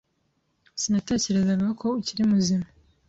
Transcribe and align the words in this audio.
Sinatekerezaga 0.81 1.67
ko 1.81 1.87
ukiri 1.99 2.23
muzima. 2.31 2.65